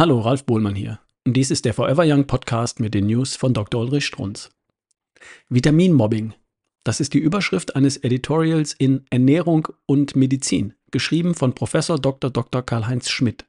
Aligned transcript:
Hallo, 0.00 0.18
Ralf 0.20 0.46
Bohlmann 0.46 0.76
hier. 0.76 0.98
Dies 1.26 1.50
ist 1.50 1.66
der 1.66 1.74
Forever 1.74 2.04
Young 2.06 2.26
Podcast 2.26 2.80
mit 2.80 2.94
den 2.94 3.04
News 3.04 3.36
von 3.36 3.52
Dr. 3.52 3.82
Ulrich 3.82 4.06
Strunz. 4.06 4.48
Vitaminmobbing. 5.50 6.32
Das 6.84 7.00
ist 7.00 7.12
die 7.12 7.18
Überschrift 7.18 7.76
eines 7.76 7.98
Editorials 7.98 8.72
in 8.72 9.04
Ernährung 9.10 9.68
und 9.84 10.16
Medizin, 10.16 10.72
geschrieben 10.90 11.34
von 11.34 11.54
Professor 11.54 11.98
Dr. 11.98 12.30
Dr. 12.30 12.62
Karl-Heinz 12.62 13.10
Schmidt, 13.10 13.44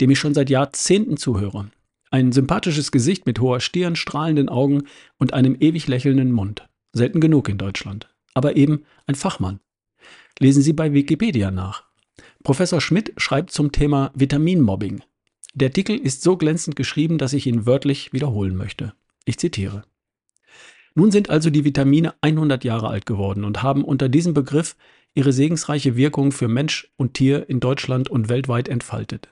dem 0.00 0.08
ich 0.08 0.18
schon 0.18 0.32
seit 0.32 0.48
Jahrzehnten 0.48 1.18
zuhöre. 1.18 1.70
Ein 2.10 2.32
sympathisches 2.32 2.90
Gesicht 2.90 3.26
mit 3.26 3.38
hoher 3.40 3.60
Stirn, 3.60 3.94
strahlenden 3.94 4.48
Augen 4.48 4.84
und 5.18 5.34
einem 5.34 5.58
ewig 5.60 5.88
lächelnden 5.88 6.32
Mund. 6.32 6.66
Selten 6.94 7.20
genug 7.20 7.50
in 7.50 7.58
Deutschland. 7.58 8.08
Aber 8.32 8.56
eben 8.56 8.84
ein 9.06 9.14
Fachmann. 9.14 9.60
Lesen 10.38 10.62
Sie 10.62 10.72
bei 10.72 10.94
Wikipedia 10.94 11.50
nach. 11.50 11.84
Professor 12.42 12.80
Schmidt 12.80 13.12
schreibt 13.18 13.50
zum 13.50 13.72
Thema 13.72 14.10
Vitaminmobbing. 14.14 15.02
Der 15.54 15.68
Artikel 15.68 15.98
ist 15.98 16.22
so 16.22 16.36
glänzend 16.36 16.76
geschrieben, 16.76 17.18
dass 17.18 17.34
ich 17.34 17.46
ihn 17.46 17.66
wörtlich 17.66 18.12
wiederholen 18.12 18.56
möchte. 18.56 18.94
Ich 19.24 19.38
zitiere. 19.38 19.84
Nun 20.94 21.10
sind 21.10 21.30
also 21.30 21.50
die 21.50 21.64
Vitamine 21.64 22.14
100 22.22 22.64
Jahre 22.64 22.88
alt 22.88 23.06
geworden 23.06 23.44
und 23.44 23.62
haben 23.62 23.84
unter 23.84 24.08
diesem 24.08 24.34
Begriff 24.34 24.76
ihre 25.14 25.32
segensreiche 25.32 25.96
Wirkung 25.96 26.32
für 26.32 26.48
Mensch 26.48 26.90
und 26.96 27.14
Tier 27.14 27.48
in 27.48 27.60
Deutschland 27.60 28.08
und 28.08 28.28
weltweit 28.28 28.68
entfaltet. 28.68 29.28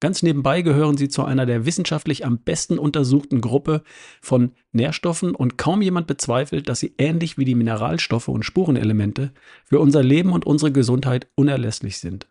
Ganz 0.00 0.22
nebenbei 0.22 0.62
gehören 0.62 0.96
sie 0.96 1.08
zu 1.08 1.24
einer 1.24 1.44
der 1.44 1.66
wissenschaftlich 1.66 2.24
am 2.24 2.38
besten 2.38 2.78
untersuchten 2.78 3.40
Gruppe 3.40 3.82
von 4.22 4.52
Nährstoffen 4.70 5.34
und 5.34 5.58
kaum 5.58 5.82
jemand 5.82 6.06
bezweifelt, 6.06 6.68
dass 6.68 6.80
sie 6.80 6.94
ähnlich 6.98 7.36
wie 7.36 7.44
die 7.44 7.56
Mineralstoffe 7.56 8.28
und 8.28 8.44
Spurenelemente 8.44 9.32
für 9.64 9.80
unser 9.80 10.02
Leben 10.02 10.32
und 10.32 10.46
unsere 10.46 10.70
Gesundheit 10.70 11.26
unerlässlich 11.34 11.98
sind. 11.98 12.28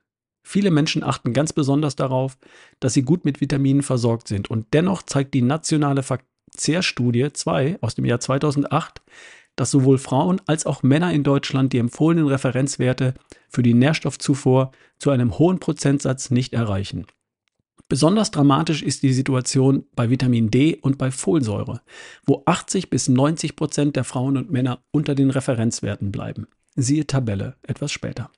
Viele 0.49 0.71
Menschen 0.71 1.03
achten 1.03 1.33
ganz 1.33 1.51
besonders 1.51 1.97
darauf, 1.97 2.37
dass 2.79 2.93
sie 2.93 3.01
gut 3.01 3.25
mit 3.25 3.41
Vitaminen 3.41 3.83
versorgt 3.83 4.29
sind. 4.29 4.49
Und 4.49 4.67
dennoch 4.71 5.03
zeigt 5.03 5.33
die 5.33 5.41
nationale 5.41 6.03
Verzehrstudie 6.03 7.33
2 7.33 7.79
aus 7.81 7.95
dem 7.95 8.05
Jahr 8.05 8.21
2008, 8.21 9.01
dass 9.57 9.71
sowohl 9.71 9.97
Frauen 9.97 10.39
als 10.45 10.65
auch 10.65 10.83
Männer 10.83 11.11
in 11.11 11.23
Deutschland 11.23 11.73
die 11.73 11.79
empfohlenen 11.79 12.29
Referenzwerte 12.29 13.15
für 13.49 13.61
die 13.61 13.73
Nährstoffzufuhr 13.73 14.71
zu 14.99 15.09
einem 15.09 15.37
hohen 15.37 15.59
Prozentsatz 15.59 16.31
nicht 16.31 16.53
erreichen. 16.53 17.07
Besonders 17.89 18.31
dramatisch 18.31 18.83
ist 18.83 19.03
die 19.03 19.11
Situation 19.11 19.83
bei 19.97 20.09
Vitamin 20.09 20.49
D 20.49 20.77
und 20.81 20.97
bei 20.97 21.11
Folsäure, 21.11 21.81
wo 22.25 22.43
80 22.45 22.89
bis 22.89 23.09
90 23.09 23.57
Prozent 23.57 23.97
der 23.97 24.05
Frauen 24.05 24.37
und 24.37 24.49
Männer 24.49 24.81
unter 24.91 25.13
den 25.13 25.29
Referenzwerten 25.29 26.09
bleiben. 26.09 26.47
Siehe 26.77 27.05
Tabelle 27.05 27.57
etwas 27.63 27.91
später. 27.91 28.31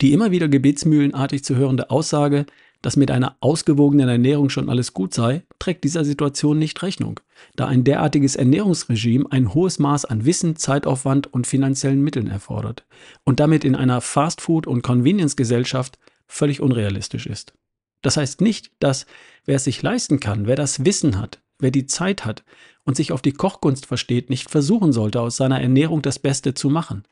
Die 0.00 0.12
immer 0.12 0.30
wieder 0.30 0.48
gebetsmühlenartig 0.48 1.42
zu 1.44 1.56
hörende 1.56 1.90
Aussage, 1.90 2.46
dass 2.82 2.96
mit 2.96 3.10
einer 3.10 3.36
ausgewogenen 3.40 4.08
Ernährung 4.08 4.50
schon 4.50 4.68
alles 4.68 4.94
gut 4.94 5.12
sei, 5.12 5.42
trägt 5.58 5.82
dieser 5.82 6.04
Situation 6.04 6.58
nicht 6.58 6.80
Rechnung, 6.82 7.18
da 7.56 7.66
ein 7.66 7.82
derartiges 7.82 8.36
Ernährungsregime 8.36 9.26
ein 9.30 9.52
hohes 9.54 9.80
Maß 9.80 10.04
an 10.04 10.24
Wissen, 10.24 10.54
Zeitaufwand 10.54 11.32
und 11.32 11.48
finanziellen 11.48 12.02
Mitteln 12.02 12.28
erfordert 12.28 12.86
und 13.24 13.40
damit 13.40 13.64
in 13.64 13.74
einer 13.74 14.00
Fastfood- 14.00 14.68
und 14.68 14.82
Convenience-Gesellschaft 14.82 15.98
völlig 16.28 16.60
unrealistisch 16.60 17.26
ist. 17.26 17.54
Das 18.02 18.16
heißt 18.16 18.40
nicht, 18.40 18.70
dass 18.78 19.06
wer 19.44 19.56
es 19.56 19.64
sich 19.64 19.82
leisten 19.82 20.20
kann, 20.20 20.46
wer 20.46 20.54
das 20.54 20.84
Wissen 20.84 21.18
hat, 21.18 21.40
wer 21.58 21.72
die 21.72 21.86
Zeit 21.86 22.24
hat 22.24 22.44
und 22.84 22.96
sich 22.96 23.10
auf 23.10 23.22
die 23.22 23.32
Kochkunst 23.32 23.86
versteht, 23.86 24.30
nicht 24.30 24.50
versuchen 24.50 24.92
sollte, 24.92 25.20
aus 25.20 25.36
seiner 25.36 25.60
Ernährung 25.60 26.00
das 26.00 26.20
Beste 26.20 26.54
zu 26.54 26.70
machen. 26.70 27.02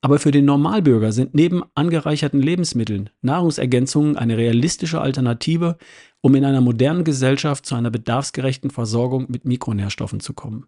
Aber 0.00 0.18
für 0.18 0.30
den 0.30 0.44
Normalbürger 0.44 1.12
sind 1.12 1.34
neben 1.34 1.62
angereicherten 1.74 2.40
Lebensmitteln 2.40 3.10
Nahrungsergänzungen 3.20 4.16
eine 4.16 4.36
realistische 4.36 5.00
Alternative, 5.00 5.76
um 6.20 6.34
in 6.34 6.44
einer 6.44 6.60
modernen 6.60 7.04
Gesellschaft 7.04 7.66
zu 7.66 7.74
einer 7.74 7.90
bedarfsgerechten 7.90 8.70
Versorgung 8.70 9.26
mit 9.28 9.44
Mikronährstoffen 9.44 10.20
zu 10.20 10.34
kommen. 10.34 10.66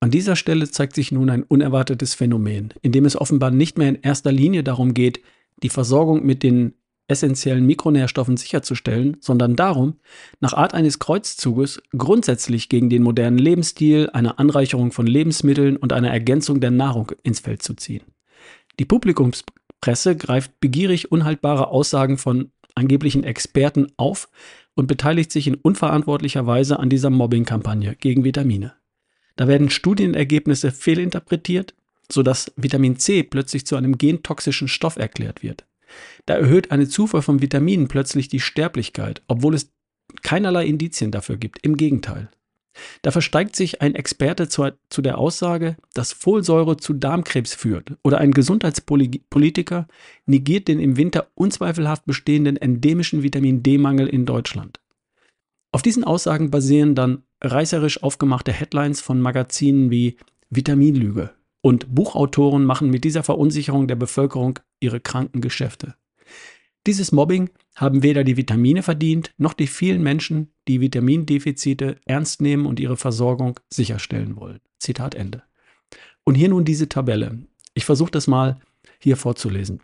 An 0.00 0.10
dieser 0.10 0.36
Stelle 0.36 0.70
zeigt 0.70 0.94
sich 0.94 1.12
nun 1.12 1.28
ein 1.28 1.42
unerwartetes 1.42 2.14
Phänomen, 2.14 2.72
in 2.80 2.92
dem 2.92 3.04
es 3.04 3.20
offenbar 3.20 3.50
nicht 3.50 3.76
mehr 3.76 3.88
in 3.88 3.98
erster 4.00 4.32
Linie 4.32 4.62
darum 4.62 4.94
geht, 4.94 5.20
die 5.62 5.68
Versorgung 5.68 6.24
mit 6.24 6.42
den 6.42 6.74
essentiellen 7.10 7.66
Mikronährstoffen 7.66 8.36
sicherzustellen, 8.36 9.16
sondern 9.20 9.56
darum, 9.56 9.96
nach 10.40 10.54
Art 10.54 10.74
eines 10.74 11.00
Kreuzzuges 11.00 11.82
grundsätzlich 11.96 12.68
gegen 12.68 12.88
den 12.88 13.02
modernen 13.02 13.38
Lebensstil, 13.38 14.08
eine 14.12 14.38
Anreicherung 14.38 14.92
von 14.92 15.06
Lebensmitteln 15.06 15.76
und 15.76 15.92
eine 15.92 16.08
Ergänzung 16.08 16.60
der 16.60 16.70
Nahrung 16.70 17.12
ins 17.22 17.40
Feld 17.40 17.62
zu 17.62 17.74
ziehen. 17.74 18.02
Die 18.80 18.86
Publikumspresse 18.86 20.16
greift 20.16 20.58
begierig 20.58 21.12
unhaltbare 21.12 21.68
Aussagen 21.68 22.16
von 22.16 22.50
angeblichen 22.74 23.24
Experten 23.24 23.88
auf 23.98 24.30
und 24.74 24.86
beteiligt 24.86 25.30
sich 25.32 25.46
in 25.46 25.54
unverantwortlicher 25.54 26.46
Weise 26.46 26.78
an 26.78 26.88
dieser 26.88 27.10
Mobbing-Kampagne 27.10 27.94
gegen 27.96 28.24
Vitamine. 28.24 28.72
Da 29.36 29.46
werden 29.46 29.68
Studienergebnisse 29.68 30.72
fehlinterpretiert, 30.72 31.74
sodass 32.10 32.54
Vitamin 32.56 32.96
C 32.96 33.22
plötzlich 33.22 33.66
zu 33.66 33.76
einem 33.76 33.98
gentoxischen 33.98 34.66
Stoff 34.66 34.96
erklärt 34.96 35.42
wird. 35.42 35.66
Da 36.24 36.36
erhöht 36.36 36.70
eine 36.70 36.88
Zufuhr 36.88 37.20
von 37.20 37.42
Vitaminen 37.42 37.86
plötzlich 37.86 38.28
die 38.28 38.40
Sterblichkeit, 38.40 39.20
obwohl 39.28 39.56
es 39.56 39.70
keinerlei 40.22 40.64
Indizien 40.64 41.10
dafür 41.10 41.36
gibt. 41.36 41.58
Im 41.62 41.76
Gegenteil. 41.76 42.30
Da 43.02 43.10
versteigt 43.10 43.56
sich 43.56 43.82
ein 43.82 43.94
Experte 43.94 44.48
zu, 44.48 44.70
zu 44.88 45.02
der 45.02 45.18
Aussage, 45.18 45.76
dass 45.94 46.12
Folsäure 46.12 46.76
zu 46.76 46.92
Darmkrebs 46.92 47.54
führt, 47.54 47.96
oder 48.02 48.18
ein 48.18 48.32
Gesundheitspolitiker 48.32 49.88
negiert 50.26 50.68
den 50.68 50.80
im 50.80 50.96
Winter 50.96 51.28
unzweifelhaft 51.34 52.06
bestehenden 52.06 52.56
endemischen 52.56 53.22
Vitamin 53.22 53.62
D-Mangel 53.62 54.06
in 54.06 54.26
Deutschland. 54.26 54.80
Auf 55.72 55.82
diesen 55.82 56.04
Aussagen 56.04 56.50
basieren 56.50 56.94
dann 56.94 57.22
reißerisch 57.40 58.02
aufgemachte 58.02 58.52
Headlines 58.52 59.00
von 59.00 59.20
Magazinen 59.20 59.90
wie 59.90 60.16
Vitaminlüge 60.50 61.30
und 61.62 61.94
Buchautoren 61.94 62.64
machen 62.64 62.90
mit 62.90 63.04
dieser 63.04 63.22
Verunsicherung 63.22 63.86
der 63.86 63.96
Bevölkerung 63.96 64.58
ihre 64.80 65.00
kranken 65.00 65.40
Geschäfte. 65.40 65.94
Dieses 66.86 67.12
Mobbing 67.12 67.50
haben 67.76 68.02
weder 68.02 68.24
die 68.24 68.36
Vitamine 68.36 68.82
verdient, 68.82 69.32
noch 69.36 69.52
die 69.52 69.66
vielen 69.66 70.02
Menschen, 70.02 70.52
die 70.66 70.80
Vitamindefizite 70.80 72.00
ernst 72.06 72.40
nehmen 72.40 72.66
und 72.66 72.80
ihre 72.80 72.96
Versorgung 72.96 73.60
sicherstellen 73.68 74.36
wollen. 74.36 74.60
Zitat 74.78 75.14
Ende. 75.14 75.42
Und 76.24 76.36
hier 76.36 76.48
nun 76.48 76.64
diese 76.64 76.88
Tabelle. 76.88 77.38
Ich 77.74 77.84
versuche 77.84 78.10
das 78.10 78.26
mal 78.26 78.60
hier 78.98 79.16
vorzulesen. 79.16 79.80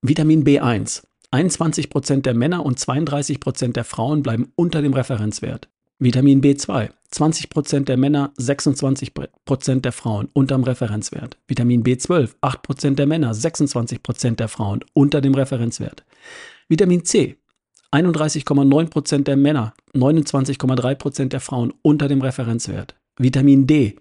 Vitamin 0.00 0.44
B1. 0.44 1.04
21% 1.32 2.22
der 2.22 2.34
Männer 2.34 2.64
und 2.64 2.78
32% 2.78 3.72
der 3.72 3.84
Frauen 3.84 4.22
bleiben 4.22 4.52
unter 4.54 4.80
dem 4.80 4.94
Referenzwert. 4.94 5.68
Vitamin 5.98 6.42
B2. 6.42 6.90
20% 7.10 7.84
der 7.84 7.96
Männer, 7.96 8.32
26% 8.38 9.80
der 9.80 9.92
Frauen 9.92 10.28
unterm 10.34 10.64
Referenzwert. 10.64 11.38
Vitamin 11.48 11.82
B12, 11.82 12.34
8% 12.42 12.94
der 12.96 13.06
Männer, 13.06 13.32
26% 13.32 14.34
der 14.36 14.48
Frauen 14.48 14.84
unter 14.92 15.20
dem 15.20 15.34
Referenzwert. 15.34 16.04
Vitamin 16.68 17.04
C, 17.04 17.36
31,9% 17.92 19.22
der 19.22 19.36
Männer, 19.36 19.72
29,3% 19.94 21.28
der 21.28 21.40
Frauen 21.40 21.72
unter 21.80 22.08
dem 22.08 22.20
Referenzwert. 22.20 22.96
Vitamin 23.18 23.66
D, 23.66 23.96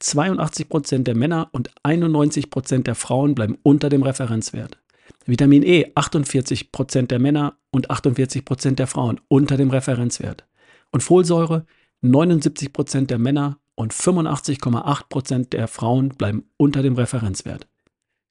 82% 0.00 1.02
der 1.02 1.16
Männer 1.16 1.48
und 1.52 1.70
91% 1.84 2.84
der 2.84 2.94
Frauen 2.94 3.34
bleiben 3.34 3.58
unter 3.62 3.90
dem 3.90 4.02
Referenzwert. 4.02 4.78
Vitamin 5.26 5.62
E, 5.62 5.92
48% 5.94 7.08
der 7.08 7.18
Männer 7.18 7.58
und 7.72 7.90
48% 7.90 8.76
der 8.76 8.86
Frauen 8.86 9.20
unter 9.28 9.56
dem 9.56 9.70
Referenzwert. 9.70 10.46
Und 10.90 11.02
Folsäure, 11.02 11.66
79 12.00 12.72
Prozent 12.72 13.10
der 13.10 13.18
Männer 13.18 13.58
und 13.74 13.92
85,8 13.92 15.08
Prozent 15.08 15.52
der 15.52 15.68
Frauen 15.68 16.10
bleiben 16.10 16.48
unter 16.56 16.82
dem 16.82 16.94
Referenzwert. 16.94 17.66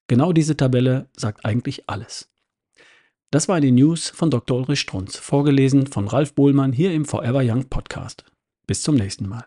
Genau 0.07 0.33
diese 0.33 0.56
Tabelle 0.56 1.09
sagt 1.15 1.45
eigentlich 1.45 1.89
alles. 1.89 2.30
Das 3.31 3.47
war 3.47 3.59
die 3.59 3.71
News 3.71 4.09
von 4.09 4.30
Dr. 4.30 4.57
Ulrich 4.57 4.80
Strunz, 4.80 5.18
vorgelesen 5.18 5.88
von 5.88 6.07
Ralf 6.07 6.33
Bohlmann 6.33 6.74
hier 6.74 6.94
im 6.94 7.06
Forever 7.06 7.41
Young 7.44 7.65
Podcast. 7.69 8.24
Bis 8.68 8.81
zum 8.81 8.95
nächsten 8.95 9.27
Mal. 9.27 9.45